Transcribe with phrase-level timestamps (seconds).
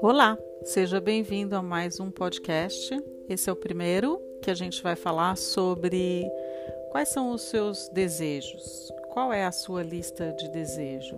[0.00, 2.96] Olá, seja bem-vindo a mais um podcast.
[3.28, 6.24] Esse é o primeiro que a gente vai falar sobre
[6.90, 8.92] quais são os seus desejos.
[9.12, 11.16] Qual é a sua lista de desejo?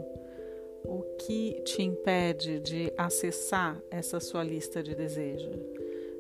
[0.85, 5.51] O que te impede de acessar essa sua lista de desejo?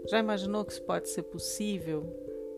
[0.06, 2.04] Já imaginou que isso pode ser possível?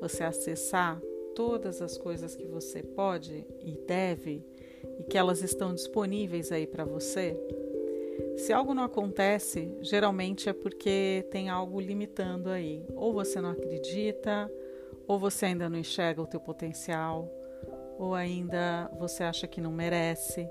[0.00, 1.00] Você acessar
[1.34, 4.44] todas as coisas que você pode e deve
[4.98, 7.36] e que elas estão disponíveis aí para você?
[8.36, 12.84] Se algo não acontece, geralmente é porque tem algo limitando aí.
[12.94, 14.50] Ou você não acredita,
[15.06, 17.28] ou você ainda não enxerga o teu potencial,
[17.98, 20.48] ou ainda você acha que não merece.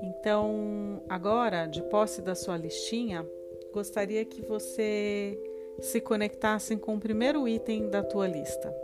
[0.00, 3.26] Então, agora, de posse da sua listinha,
[3.72, 5.38] gostaria que você
[5.80, 8.74] se conectasse com o primeiro item da tua lista.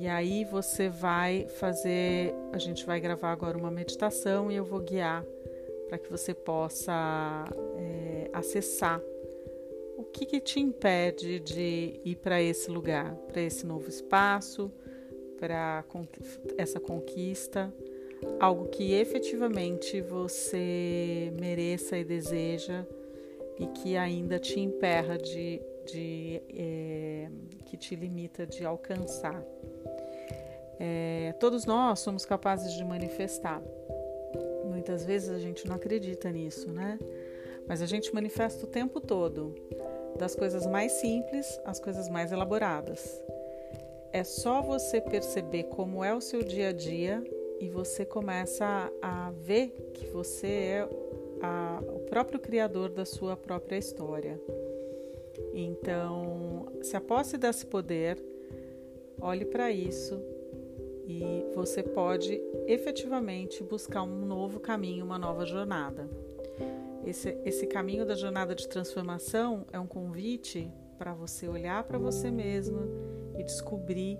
[0.00, 4.80] E aí você vai fazer, a gente vai gravar agora uma meditação e eu vou
[4.80, 5.22] guiar
[5.88, 7.44] para que você possa
[7.76, 8.98] é, acessar
[9.98, 14.72] o que, que te impede de ir para esse lugar, para esse novo espaço,
[15.38, 15.84] para
[16.56, 17.70] essa conquista,
[18.40, 22.86] algo que efetivamente você mereça e deseja
[23.58, 27.28] e que ainda te emperra de, de é,
[27.66, 29.44] que te limita de alcançar.
[30.82, 33.62] É, todos nós somos capazes de manifestar.
[34.64, 36.98] Muitas vezes a gente não acredita nisso, né?
[37.68, 39.54] Mas a gente manifesta o tempo todo,
[40.18, 43.22] das coisas mais simples às coisas mais elaboradas.
[44.10, 47.22] É só você perceber como é o seu dia a dia
[47.60, 50.88] e você começa a, ver que você é
[51.42, 54.40] a, o próprio criador da sua própria história.
[55.52, 58.18] Então, se a posse desse poder,
[59.20, 60.39] olhe para isso
[61.06, 66.08] e você pode efetivamente buscar um novo caminho, uma nova jornada.
[67.04, 72.30] Esse, esse caminho da jornada de transformação é um convite para você olhar para você
[72.30, 72.80] mesmo
[73.38, 74.18] e descobrir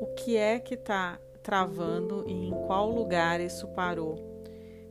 [0.00, 4.42] o que é que está travando e em qual lugar isso parou,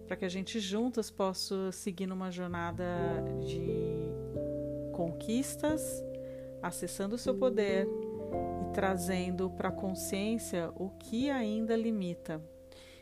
[0.07, 2.85] para que a gente juntas possa seguir numa jornada
[3.45, 3.61] de
[4.93, 6.03] conquistas,
[6.61, 7.87] acessando o seu poder
[8.77, 12.39] trazendo para a consciência o que ainda limita.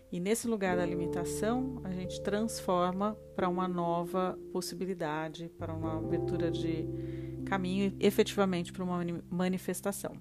[0.09, 6.49] E nesse lugar da limitação, a gente transforma para uma nova possibilidade, para uma abertura
[6.49, 6.87] de
[7.45, 10.15] caminho efetivamente para uma manifestação.